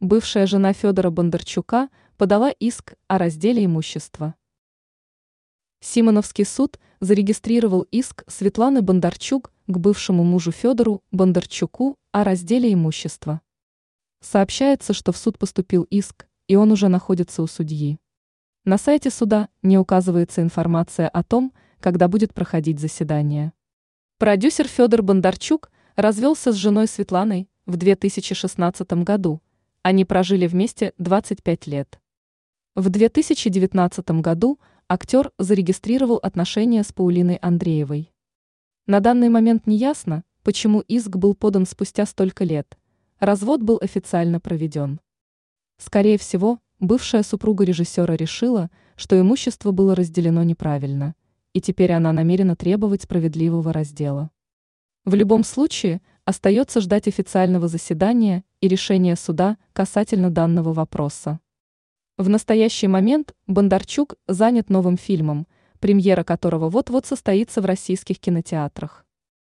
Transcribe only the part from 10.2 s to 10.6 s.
мужу